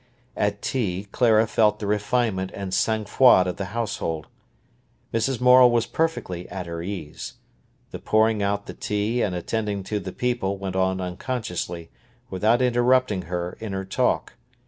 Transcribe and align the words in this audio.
At 0.35 0.63
tea 0.63 1.07
Clara 1.11 1.45
felt 1.45 1.77
the 1.77 1.85
refinement 1.85 2.49
and 2.55 2.73
sang 2.73 3.05
froid 3.05 3.45
of 3.45 3.57
the 3.57 3.65
household. 3.65 4.25
Mrs. 5.13 5.39
Morel 5.39 5.69
was 5.69 5.85
perfectly 5.85 6.49
at 6.49 6.65
her 6.65 6.81
ease. 6.81 7.33
The 7.91 7.99
pouring 7.99 8.41
out 8.41 8.65
the 8.65 8.73
tea 8.73 9.21
and 9.21 9.35
attending 9.35 9.83
to 9.83 9.99
the 9.99 10.11
people 10.11 10.57
went 10.57 10.75
on 10.75 10.99
unconsciously, 10.99 11.91
without 12.31 12.63
interrupting 12.63 13.21
her 13.29 13.55
in 13.59 13.73
her 13.73 13.85
talk. 13.85 14.33